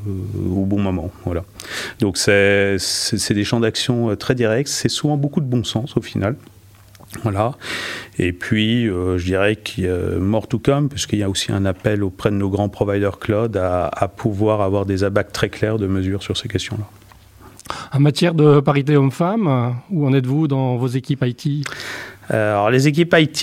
au 0.54 0.66
bon 0.66 0.80
moment. 0.80 1.10
Voilà. 1.24 1.44
Donc 2.00 2.18
c'est 2.18 2.76
des 3.30 3.44
champs 3.44 3.60
d'action 3.60 4.14
très 4.16 4.34
directs, 4.34 4.68
c'est 4.68 4.90
souvent 4.90 5.16
beaucoup 5.16 5.40
de 5.40 5.46
bon 5.46 5.64
sens 5.64 5.96
au 5.96 6.02
final. 6.02 6.33
Voilà. 7.22 7.52
Et 8.18 8.32
puis, 8.32 8.88
euh, 8.88 9.18
je 9.18 9.24
dirais 9.24 9.56
qu'il 9.56 9.84
y 9.84 9.88
a 9.88 10.18
more 10.18 10.46
to 10.46 10.58
come, 10.58 10.88
puisqu'il 10.88 11.18
y 11.18 11.22
a 11.22 11.28
aussi 11.28 11.52
un 11.52 11.64
appel 11.64 12.02
auprès 12.02 12.30
de 12.30 12.36
nos 12.36 12.50
grands 12.50 12.68
providers 12.68 13.18
cloud 13.18 13.56
à, 13.56 14.08
pouvoir 14.08 14.60
avoir 14.60 14.86
des 14.86 15.04
abacs 15.04 15.32
très 15.32 15.48
clairs 15.48 15.78
de 15.78 15.86
mesures 15.86 16.22
sur 16.22 16.36
ces 16.36 16.48
questions-là. 16.48 16.84
En 17.92 18.00
matière 18.00 18.34
de 18.34 18.60
parité 18.60 18.96
homme-femme, 18.96 19.76
où 19.90 20.06
en 20.06 20.12
êtes-vous 20.12 20.48
dans 20.48 20.76
vos 20.76 20.86
équipes 20.86 21.24
IT 21.24 21.66
alors 22.30 22.70
les 22.70 22.88
équipes 22.88 23.14
IT, 23.16 23.40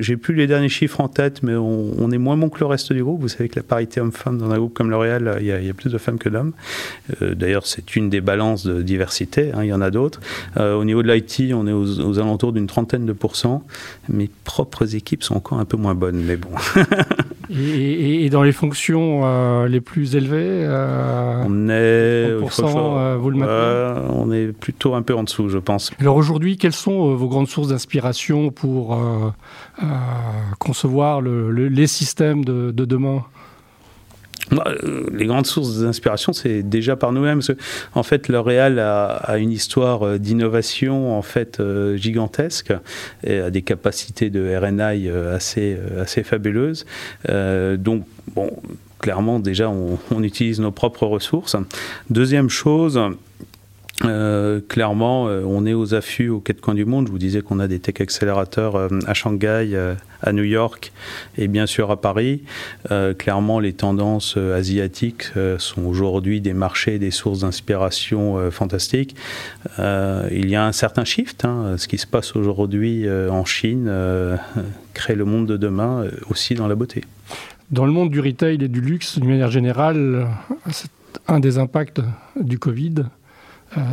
j'ai 0.00 0.16
plus 0.16 0.34
les 0.34 0.46
derniers 0.46 0.68
chiffres 0.68 1.00
en 1.00 1.08
tête, 1.08 1.42
mais 1.42 1.54
on, 1.54 2.10
est 2.10 2.18
moins 2.18 2.36
bon 2.36 2.48
que 2.48 2.60
le 2.60 2.66
reste 2.66 2.92
du 2.92 3.02
groupe. 3.02 3.20
Vous 3.20 3.28
savez 3.28 3.48
que 3.48 3.56
la 3.56 3.62
parité 3.62 4.00
homme-femme 4.00 4.38
dans 4.38 4.50
un 4.50 4.58
groupe 4.58 4.74
comme 4.74 4.90
L'Oréal, 4.90 5.38
il, 5.40 5.46
il 5.46 5.66
y, 5.66 5.70
a 5.70 5.74
plus 5.74 5.90
de 5.90 5.98
femmes 5.98 6.18
que 6.18 6.28
d'hommes. 6.28 6.52
D'ailleurs, 7.20 7.66
c'est 7.66 7.96
une 7.96 8.10
des 8.10 8.20
balances 8.20 8.66
de 8.66 8.82
diversité. 8.82 9.52
Hein, 9.52 9.62
il 9.62 9.68
y 9.68 9.72
en 9.72 9.80
a 9.80 9.90
d'autres. 9.90 10.20
au 10.58 10.84
niveau 10.84 11.02
de 11.02 11.12
l'IT, 11.12 11.52
on 11.54 11.66
est 11.66 11.72
aux, 11.72 12.00
aux 12.00 12.18
alentours 12.18 12.52
d'une 12.52 12.66
trentaine 12.66 13.06
de 13.06 13.12
pourcents. 13.12 13.64
Mes 14.08 14.30
propres 14.44 14.94
équipes 14.94 15.22
sont 15.22 15.36
encore 15.36 15.58
un 15.58 15.64
peu 15.64 15.76
moins 15.76 15.94
bonnes, 15.94 16.22
mais 16.24 16.36
bon. 16.36 16.50
Et, 17.52 18.30
dans 18.30 18.42
les 18.42 18.52
fonctions 18.52 19.22
euh, 19.24 19.66
les 19.66 19.80
plus 19.80 20.14
élevées 20.14 20.64
euh, 20.64 21.42
On 21.46 21.68
est. 21.68 21.72
Euh, 21.72 23.16
vous 23.20 23.30
le 23.30 23.42
On 23.42 24.30
est 24.32 24.52
plutôt 24.52 24.94
un 24.94 25.02
peu 25.02 25.14
en 25.14 25.24
dessous, 25.24 25.48
je 25.48 25.58
pense. 25.58 25.90
Alors 25.98 26.16
aujourd'hui, 26.16 26.56
quelles 26.56 26.72
sont 26.72 27.14
vos 27.14 27.28
grandes 27.28 27.48
sources 27.48 27.68
d'inspiration 27.68 28.50
pour 28.50 28.98
concevoir 30.58 31.22
les 31.22 31.86
systèmes 31.86 32.44
de 32.44 32.70
demain? 32.84 33.24
euh, 33.24 33.39
les 35.12 35.26
grandes 35.26 35.46
sources 35.46 35.78
d'inspiration, 35.78 36.32
c'est 36.32 36.62
déjà 36.62 36.96
par 36.96 37.12
nous-mêmes. 37.12 37.40
En 37.94 38.02
fait, 38.02 38.28
L'Oréal 38.28 38.78
a, 38.78 39.38
une 39.38 39.52
histoire 39.52 40.06
euh, 40.06 40.18
d'innovation 40.18 41.16
en 41.16 41.22
fait 41.22 41.60
euh, 41.60 41.96
gigantesque 41.96 42.72
et 43.24 43.38
a 43.38 43.50
des 43.50 43.62
capacités 43.62 44.30
de 44.30 44.56
RNI 44.56 45.08
assez, 45.08 45.76
assez 46.00 46.22
fabuleuses. 46.22 46.86
donc, 47.28 48.04
bon, 48.34 48.50
clairement, 48.98 49.38
déjà, 49.38 49.68
on, 49.70 50.22
utilise 50.22 50.60
nos 50.60 50.70
propres 50.70 51.06
ressources. 51.06 51.56
Deuxième 52.10 52.50
chose, 52.50 53.00
euh, 54.04 54.60
clairement, 54.66 55.28
euh, 55.28 55.42
on 55.44 55.66
est 55.66 55.74
aux 55.74 55.94
affûts 55.94 56.28
aux 56.28 56.40
quatre 56.40 56.60
coins 56.60 56.74
du 56.74 56.84
monde. 56.84 57.06
Je 57.06 57.12
vous 57.12 57.18
disais 57.18 57.42
qu'on 57.42 57.60
a 57.60 57.68
des 57.68 57.80
tech 57.80 58.00
accélérateurs 58.00 58.76
euh, 58.76 58.88
à 59.06 59.12
Shanghai, 59.12 59.94
à 60.22 60.32
New 60.32 60.44
York 60.44 60.92
et 61.36 61.48
bien 61.48 61.66
sûr 61.66 61.90
à 61.90 62.00
Paris. 62.00 62.42
clairement, 63.18 63.58
les 63.58 63.72
tendances 63.72 64.36
asiatiques 64.36 65.30
sont 65.58 65.82
aujourd'hui 65.82 66.40
des 66.40 66.52
marchés, 66.52 66.98
des 66.98 67.10
sources 67.10 67.40
d'inspiration 67.40 68.50
fantastiques. 68.50 69.16
il 69.78 70.50
y 70.50 70.56
a 70.56 70.66
un 70.66 70.72
certain 70.72 71.04
shift. 71.04 71.44
Hein. 71.44 71.76
ce 71.78 71.88
qui 71.88 71.96
se 71.96 72.06
passe 72.06 72.36
aujourd'hui 72.36 73.08
en 73.08 73.44
Chine 73.46 73.90
crée 74.92 75.14
le 75.14 75.24
monde 75.24 75.46
de 75.46 75.56
demain 75.56 76.04
aussi 76.28 76.54
dans 76.54 76.68
la 76.68 76.74
beauté. 76.74 77.02
Dans 77.70 77.86
le 77.86 77.92
monde 77.92 78.10
du 78.10 78.20
retail 78.20 78.62
et 78.62 78.68
du 78.68 78.82
luxe, 78.82 79.18
d'une 79.18 79.30
manière 79.30 79.50
générale, 79.50 80.26
c'est 80.70 80.90
un 81.28 81.40
des 81.40 81.56
impacts 81.58 82.02
du 82.38 82.58
Covid 82.58 83.06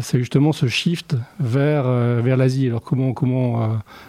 c'est 0.01 0.17
justement 0.17 0.51
ce 0.51 0.67
shift 0.67 1.15
vers, 1.39 1.83
euh, 1.85 2.21
vers 2.23 2.37
l'Asie. 2.37 2.67
Alors 2.67 2.81
comment, 2.81 3.13
comment 3.13 3.63
euh, 3.63 3.67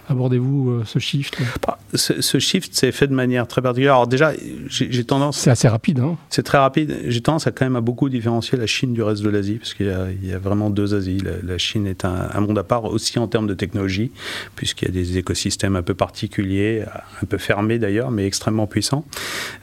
abordez-vous 0.08 0.84
ce 0.84 0.98
shift? 0.98 1.38
Bah, 1.66 1.78
ce, 1.94 2.38
shift 2.38 2.74
s'est 2.74 2.92
fait 2.92 3.06
de 3.06 3.14
manière 3.14 3.46
très 3.46 3.60
particulière. 3.60 3.94
Alors 3.94 4.06
déjà, 4.06 4.32
j'ai 4.68 5.04
tendance... 5.04 5.38
C'est 5.38 5.50
assez 5.50 5.68
rapide. 5.68 6.00
Hein 6.00 6.16
c'est 6.30 6.42
très 6.42 6.58
rapide. 6.58 6.96
J'ai 7.06 7.20
tendance 7.20 7.46
à 7.46 7.50
quand 7.50 7.64
même 7.64 7.76
à 7.76 7.80
beaucoup 7.80 8.08
différencier 8.08 8.56
la 8.56 8.66
Chine 8.66 8.92
du 8.92 9.02
reste 9.02 9.22
de 9.22 9.28
l'Asie, 9.28 9.56
parce 9.56 9.74
qu'il 9.74 9.86
y, 10.22 10.32
a 10.32 10.38
vraiment 10.38 10.70
deux 10.70 10.94
Asies. 10.94 11.22
La, 11.42 11.58
Chine 11.58 11.86
est 11.86 12.04
un, 12.04 12.28
un, 12.32 12.40
monde 12.40 12.58
à 12.58 12.64
part, 12.64 12.84
aussi 12.84 13.18
en 13.18 13.26
termes 13.26 13.46
de 13.46 13.54
technologie, 13.54 14.10
puisqu'il 14.56 14.88
y 14.88 14.90
a 14.90 14.94
des 14.94 15.18
écosystèmes 15.18 15.76
un 15.76 15.82
peu 15.82 15.94
particuliers, 15.94 16.84
un 17.22 17.26
peu 17.26 17.38
fermés 17.38 17.78
d'ailleurs, 17.78 18.10
mais 18.10 18.26
extrêmement 18.26 18.66
puissants, 18.66 19.04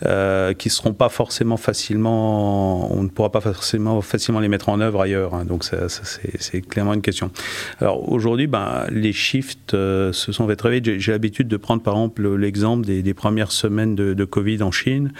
euh, 0.05 0.53
qui 0.53 0.67
ne 0.67 0.74
seront 0.74 0.93
pas 0.93 1.09
forcément 1.09 1.57
facilement... 1.57 2.93
On 2.93 3.03
ne 3.03 3.09
pourra 3.09 3.31
pas 3.31 3.41
forcément 3.41 4.01
facilement 4.01 4.39
les 4.39 4.50
mettre 4.50 4.69
en 4.69 4.79
œuvre 4.79 5.01
ailleurs. 5.01 5.33
Hein. 5.33 5.45
donc 5.45 5.63
ça, 5.63 5.88
c'est 6.03 6.61
clairement 6.61 6.93
une 6.93 7.01
question. 7.01 7.31
Alors 7.79 8.11
aujourd'hui, 8.11 8.47
ben, 8.47 8.85
les 8.89 9.13
shifts 9.13 9.73
euh, 9.73 10.11
se 10.13 10.31
sont 10.31 10.47
fait 10.47 10.55
très 10.55 10.71
vite. 10.71 10.99
J'ai 10.99 11.11
l'habitude 11.11 11.47
de 11.47 11.57
prendre 11.57 11.81
par 11.81 11.93
exemple 11.93 12.27
l'exemple 12.35 12.85
des, 12.85 13.13
premières 13.13 13.51
semaines 13.51 13.95
de, 13.95 14.25
Covid 14.25 14.63
en 14.63 14.71
Chine, 14.71 15.11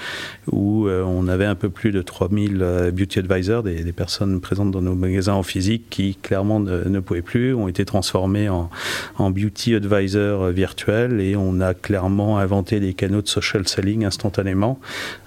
où 0.52 0.88
euh, 0.88 1.04
on 1.04 1.28
avait 1.28 1.46
un 1.46 1.56
peu 1.56 1.70
plus 1.70 1.92
de 1.92 2.02
3000 2.02 2.60
euh, 2.62 2.92
beauty 2.92 3.20
advisors, 3.20 3.64
des, 3.64 3.92
personnes 3.92 4.42
présentes 4.42 4.72
dans 4.72 4.82
nos 4.82 4.96
magasins 4.96 5.34
en 5.34 5.44
physique 5.44 5.86
qui 5.90 6.16
clairement 6.16 6.60
ne, 6.60 7.00
pouvaient 7.00 7.22
plus, 7.22 7.54
ont 7.54 7.68
été 7.68 7.86
transformés 7.86 8.50
en, 8.50 8.70
beauty 9.18 9.76
advisors 9.76 10.50
virtuels 10.50 11.20
et 11.22 11.36
on 11.36 11.60
a 11.62 11.74
clairement 11.74 12.38
inventé 12.38 12.80
des 12.80 12.94
canaux 12.94 13.22
de 13.22 13.28
social 13.28 13.68
selling 13.68 14.06
instantanément 14.06 14.80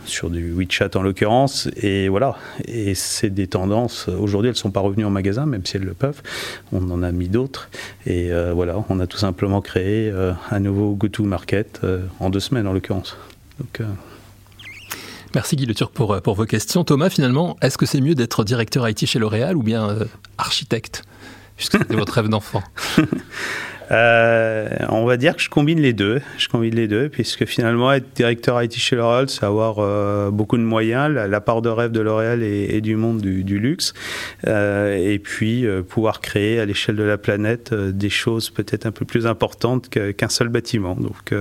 sur 0.05 0.31
du 0.31 0.52
WeChat 0.52 0.90
en 0.97 1.02
l'occurrence. 1.02 1.69
Et 1.76 2.09
voilà. 2.09 2.37
Et 2.67 2.95
c'est 2.95 3.31
des 3.31 3.47
tendances. 3.47 4.09
Aujourd'hui, 4.09 4.49
elles 4.49 4.55
ne 4.55 4.59
sont 4.59 4.71
pas 4.71 4.81
revenues 4.81 5.05
en 5.05 5.11
magasin, 5.11 5.38
même 5.47 5.64
si 5.64 5.76
elles 5.76 5.85
le 5.85 5.95
peuvent. 5.95 6.23
On 6.73 6.90
en 6.90 7.02
a 7.02 7.12
mis 7.12 7.28
d'autres. 7.28 7.68
Et 8.07 8.33
euh, 8.33 8.52
voilà, 8.52 8.85
on 8.88 9.00
a 9.00 9.07
tout 9.07 9.18
simplement 9.18 9.61
créé 9.61 10.11
euh, 10.11 10.33
un 10.50 10.61
nouveau 10.61 10.95
go-to-market 10.95 11.80
euh, 11.85 12.07
en 12.21 12.30
deux 12.30 12.40
semaines 12.40 12.66
en 12.66 12.73
l'occurrence. 12.73 13.16
Donc. 13.59 13.87
Merci 15.35 15.57
Guy 15.57 15.66
Le 15.66 15.75
Turc 15.75 15.92
pour, 15.92 16.21
pour 16.23 16.35
vos 16.35 16.47
questions. 16.47 16.85
Thomas, 16.85 17.11
finalement, 17.11 17.57
est-ce 17.61 17.76
que 17.76 17.85
c'est 17.85 18.00
mieux 18.00 18.14
d'être 18.14 18.45
directeur 18.45 18.88
IT 18.88 19.04
chez 19.04 19.18
L'Oréal 19.18 19.57
ou 19.57 19.62
bien 19.62 19.95
architecte? 20.38 21.04
Puisque 21.57 21.78
c'était 21.78 21.95
votre 21.97 22.14
rêve 22.14 22.28
d'enfant. 22.28 22.62
Euh, 23.90 24.68
on 24.88 25.04
va 25.04 25.16
dire 25.16 25.37
que 25.37 25.42
je 25.42 25.49
combine 25.49 25.80
les 25.80 25.92
deux. 25.92 26.21
Je 26.37 26.49
combine 26.49 26.75
les 26.75 26.88
deux, 26.88 27.09
puisque 27.09 27.45
finalement, 27.47 27.92
être 27.92 28.07
directeur 28.14 28.62
IT 28.62 28.75
chez 28.75 28.97
L'Oréal, 28.97 29.28
c'est 29.28 29.45
avoir 29.45 29.76
euh, 29.78 30.30
beaucoup 30.30 30.57
de 30.57 30.62
moyens, 30.62 31.12
la, 31.12 31.40
part 31.40 31.62
de 31.62 31.68
rêve 31.68 31.92
de 31.92 32.00
L'Oréal 32.00 32.42
et, 32.42 32.80
du 32.80 32.97
monde 32.97 33.21
du, 33.21 33.59
luxe, 33.59 33.95
euh, 34.47 34.97
et 34.97 35.18
puis 35.18 35.66
pouvoir 35.88 36.21
créer 36.21 36.61
à 36.61 36.66
l'échelle 36.66 36.97
de 36.97 37.02
la 37.02 37.18
planète 37.18 37.75
des 37.75 38.11
choses 38.11 38.50
peut-être 38.50 38.87
un 38.87 38.92
peu 38.92 39.04
plus 39.04 39.26
importantes 39.26 39.88
qu'un 39.88 40.28
seul 40.28 40.49
bâtiment. 40.49 40.95
Donc, 40.95 41.35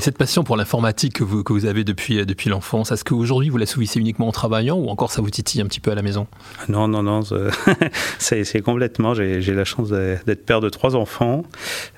et 0.00 0.02
cette 0.02 0.16
passion 0.16 0.44
pour 0.44 0.56
l'informatique 0.56 1.12
que 1.12 1.24
vous, 1.24 1.44
que 1.44 1.52
vous 1.52 1.66
avez 1.66 1.84
depuis, 1.84 2.24
depuis 2.24 2.48
l'enfance, 2.48 2.90
est-ce 2.90 3.04
qu'aujourd'hui 3.04 3.50
vous 3.50 3.58
la 3.58 3.64
l'assouvissez 3.64 4.00
uniquement 4.00 4.28
en 4.28 4.32
travaillant 4.32 4.78
ou 4.78 4.88
encore 4.88 5.12
ça 5.12 5.20
vous 5.20 5.28
titille 5.28 5.60
un 5.60 5.66
petit 5.66 5.78
peu 5.78 5.90
à 5.90 5.94
la 5.94 6.00
maison? 6.00 6.26
Non, 6.70 6.88
non, 6.88 7.02
non, 7.02 7.20
c'est 8.18 8.62
complètement. 8.62 9.12
J'ai 9.12 9.52
la 9.52 9.66
chance 9.66 9.90
d'être 9.90 10.46
père 10.46 10.62
de 10.62 10.70
trois 10.70 10.96
enfants 10.96 11.42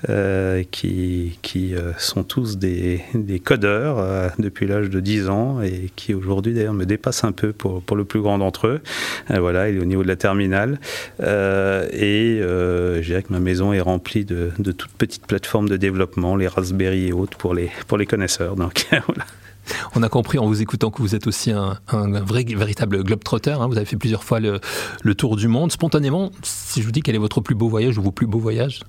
euh, 0.09 0.63
qui, 0.69 1.39
qui 1.43 1.75
euh, 1.75 1.93
sont 1.97 2.25
tous 2.25 2.57
des, 2.57 3.01
des 3.13 3.39
codeurs 3.39 3.99
euh, 3.99 4.27
depuis 4.37 4.67
l'âge 4.67 4.89
de 4.89 4.99
10 4.99 5.29
ans 5.29 5.61
et 5.61 5.89
qui 5.95 6.13
aujourd'hui 6.13 6.53
d'ailleurs 6.53 6.73
me 6.73 6.85
dépassent 6.85 7.23
un 7.23 7.31
peu 7.31 7.53
pour, 7.53 7.81
pour 7.81 7.95
le 7.95 8.03
plus 8.03 8.19
grand 8.19 8.37
d'entre 8.37 8.67
eux. 8.67 8.81
voilà, 9.29 9.69
il 9.69 9.77
est 9.77 9.81
au 9.81 9.85
niveau 9.85 10.03
de 10.03 10.09
la 10.09 10.17
terminale. 10.17 10.77
et 11.21 12.41
je 12.41 13.01
dirais 13.01 13.23
que 13.23 13.31
ma 13.31 13.39
maison 13.39 13.71
est 13.71 13.79
remplie 13.79 14.25
de, 14.25 14.51
de 14.59 14.73
toutes 14.73 14.91
petites 14.91 15.25
plateformes 15.25 15.69
de 15.69 15.77
développement, 15.77 16.35
les 16.35 16.49
Raspberry 16.49 17.07
et 17.07 17.13
autres 17.13 17.37
pour 17.37 17.53
les 17.53 17.71
les 17.97 18.05
connaisseurs. 18.05 18.55
Donc 18.55 18.87
On 19.95 20.03
a 20.03 20.09
compris 20.09 20.39
en 20.39 20.45
vous 20.45 20.61
écoutant 20.61 20.91
que 20.91 21.01
vous 21.01 21.15
êtes 21.15 21.27
aussi 21.27 21.51
un, 21.51 21.79
vrai, 21.87 22.43
véritable 22.43 23.03
globetrotter. 23.03 23.51
Hein. 23.51 23.67
Vous 23.67 23.77
avez 23.77 23.85
fait 23.85 23.95
plusieurs 23.95 24.23
fois 24.23 24.39
le, 24.39 24.59
le, 25.03 25.15
tour 25.15 25.37
du 25.37 25.47
monde. 25.47 25.71
Spontanément, 25.71 26.31
si 26.41 26.81
je 26.81 26.85
vous 26.85 26.91
dis 26.91 27.01
quel 27.01 27.15
est 27.15 27.19
votre 27.19 27.39
plus 27.39 27.55
beau 27.55 27.69
voyage 27.69 27.97
ou 27.97 28.01
vos 28.01 28.11
plus 28.11 28.27
beaux 28.27 28.39
voyages? 28.39 28.81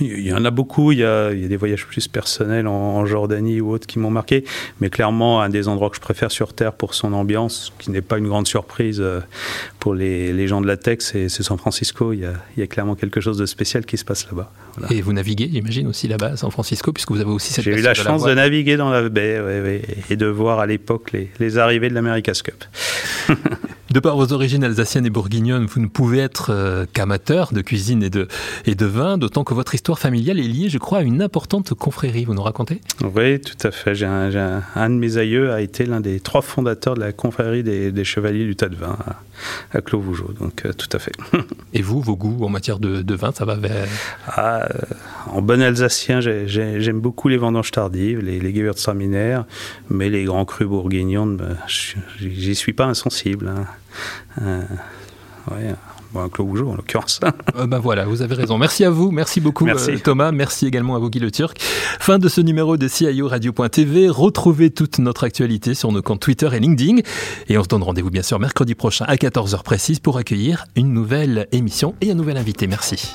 Il 0.00 0.26
y 0.26 0.32
en 0.32 0.44
a 0.44 0.50
beaucoup, 0.50 0.92
il 0.92 0.98
y 0.98 1.04
a, 1.04 1.32
il 1.32 1.40
y 1.40 1.44
a 1.44 1.48
des 1.48 1.56
voyages 1.56 1.86
plus 1.86 2.06
personnels 2.08 2.66
en, 2.66 3.04
Jordanie 3.06 3.60
ou 3.60 3.72
autres 3.72 3.86
qui 3.86 3.98
m'ont 3.98 4.10
marqué, 4.10 4.44
mais 4.80 4.90
clairement 4.90 5.40
un 5.40 5.48
des 5.48 5.68
endroits 5.68 5.90
que 5.90 5.96
je 5.96 6.00
préfère 6.00 6.30
sur 6.30 6.52
Terre 6.52 6.72
pour 6.72 6.94
son 6.94 7.12
ambiance, 7.12 7.72
qui 7.78 7.90
n'est 7.90 8.02
pas 8.02 8.18
une 8.18 8.28
grande 8.28 8.46
surprise 8.46 9.00
euh, 9.00 9.20
pour 9.78 9.94
les, 9.94 10.32
les 10.32 10.46
gens 10.46 10.60
de 10.60 10.66
la 10.66 10.76
tech, 10.76 10.98
c'est 11.00 11.28
San 11.28 11.58
Francisco, 11.58 12.12
il 12.12 12.20
y, 12.20 12.24
a, 12.24 12.34
il 12.56 12.60
y, 12.60 12.62
a, 12.62 12.66
clairement 12.66 12.94
quelque 12.94 13.20
chose 13.20 13.38
de 13.38 13.46
spécial 13.46 13.84
qui 13.84 13.96
se 13.96 14.04
passe 14.04 14.26
là-bas. 14.26 14.52
Et 14.90 15.02
vous 15.02 15.12
naviguez, 15.12 15.50
j'imagine, 15.52 15.88
aussi 15.88 16.06
là-bas 16.08 16.32
à 16.32 16.36
San 16.36 16.50
Francisco, 16.50 16.92
puisque 16.92 17.10
vous 17.10 17.20
avez 17.20 17.30
aussi 17.30 17.52
cette 17.52 17.64
J'ai 17.64 17.78
eu 17.78 17.82
la 17.82 17.94
chance 17.94 18.24
de 18.24 18.34
naviguer 18.34 18.76
dans 18.76 18.90
la 18.90 19.08
baie 19.08 19.82
et 20.08 20.16
de 20.16 20.26
voir 20.26 20.60
à 20.60 20.66
l'époque 20.66 21.12
les, 21.12 21.30
les 21.40 21.58
arrivées 21.58 21.88
de 21.88 21.94
l'America's 21.94 22.42
Cup. 22.42 22.64
De 23.90 23.98
par 23.98 24.16
vos 24.16 24.32
origines 24.32 24.62
alsaciennes 24.62 25.04
et 25.04 25.10
bourguignonnes, 25.10 25.66
vous 25.66 25.80
ne 25.80 25.88
pouvez 25.88 26.20
être 26.20 26.50
euh, 26.50 26.86
qu'amateur 26.92 27.52
de 27.52 27.60
cuisine 27.60 28.04
et 28.04 28.10
de, 28.10 28.28
et 28.64 28.76
de 28.76 28.86
vin, 28.86 29.18
d'autant 29.18 29.42
que 29.42 29.52
votre 29.52 29.74
histoire 29.74 29.98
familiale 29.98 30.38
est 30.38 30.44
liée, 30.44 30.68
je 30.68 30.78
crois, 30.78 30.98
à 30.98 31.02
une 31.02 31.20
importante 31.20 31.74
confrérie. 31.74 32.24
Vous 32.24 32.34
nous 32.34 32.42
racontez? 32.42 32.80
Oui, 33.02 33.40
tout 33.40 33.66
à 33.66 33.72
fait. 33.72 34.00
Un, 34.04 34.62
un, 34.76 34.90
de 34.90 34.94
mes 34.94 35.16
aïeux 35.16 35.50
a 35.50 35.60
été 35.60 35.86
l'un 35.86 36.00
des 36.00 36.20
trois 36.20 36.40
fondateurs 36.40 36.94
de 36.94 37.00
la 37.00 37.10
confrérie 37.12 37.64
des, 37.64 38.04
chevaliers 38.04 38.46
du 38.46 38.54
tas 38.54 38.68
de 38.68 38.76
vin 38.76 38.96
à, 39.04 39.76
à 39.76 39.80
Clos-Vougeot, 39.80 40.34
donc 40.38 40.66
euh, 40.66 40.72
tout 40.72 40.88
à 40.92 41.00
fait. 41.00 41.12
et 41.74 41.82
vous, 41.82 42.00
vos 42.00 42.14
goûts 42.14 42.44
en 42.44 42.48
matière 42.48 42.78
de, 42.78 43.02
de 43.02 43.14
vin, 43.16 43.32
ça 43.32 43.44
va 43.44 43.56
vers? 43.56 43.88
Ah, 44.28 44.68
euh, 44.70 44.78
En 45.32 45.42
bon 45.42 45.60
alsacien, 45.60 46.20
j'aime 46.20 47.00
beaucoup 47.00 47.26
les 47.26 47.38
vendanges 47.38 47.72
tardives, 47.72 48.20
les, 48.20 48.38
les 48.38 48.54
Gewürztraminer, 48.54 49.40
mais 49.88 50.10
les 50.10 50.22
grands 50.22 50.44
crus 50.44 50.68
bourguignons, 50.68 51.26
ben, 51.26 51.56
j'y 51.66 52.54
suis 52.54 52.72
pas 52.72 52.86
insensible. 52.86 53.48
Hein. 53.48 53.66
Euh, 54.42 54.62
ouais, 55.50 55.74
bon, 56.12 56.20
un 56.20 56.64
en 56.64 56.76
l'occurrence. 56.76 57.20
euh, 57.56 57.66
ben 57.66 57.78
voilà, 57.78 58.04
vous 58.04 58.22
avez 58.22 58.34
raison. 58.34 58.58
Merci 58.58 58.84
à 58.84 58.90
vous, 58.90 59.10
merci 59.10 59.40
beaucoup 59.40 59.66
euh, 59.66 59.98
Thomas, 60.02 60.32
merci 60.32 60.66
également 60.66 60.96
à 60.96 60.98
vous 60.98 61.10
Guy 61.10 61.18
Le 61.18 61.30
Turc. 61.30 61.58
Fin 61.60 62.18
de 62.18 62.28
ce 62.28 62.40
numéro 62.40 62.76
de 62.76 62.88
CIO 62.88 63.28
Radio.tv. 63.28 64.08
Retrouvez 64.08 64.70
toute 64.70 64.98
notre 64.98 65.24
actualité 65.24 65.74
sur 65.74 65.92
nos 65.92 66.02
comptes 66.02 66.20
Twitter 66.20 66.48
et 66.52 66.60
LinkedIn. 66.60 67.00
Et 67.48 67.58
on 67.58 67.62
se 67.62 67.68
donne 67.68 67.82
rendez-vous 67.82 68.10
bien 68.10 68.22
sûr 68.22 68.38
mercredi 68.38 68.74
prochain 68.74 69.04
à 69.08 69.16
14h 69.16 69.62
précise 69.62 69.98
pour 70.00 70.16
accueillir 70.18 70.66
une 70.76 70.92
nouvelle 70.92 71.46
émission 71.52 71.94
et 72.00 72.10
un 72.10 72.14
nouvel 72.14 72.36
invité. 72.36 72.66
Merci. 72.66 73.14